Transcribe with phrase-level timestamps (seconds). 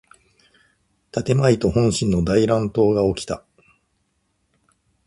[1.11, 3.45] 建前と本心の大乱闘がおきた。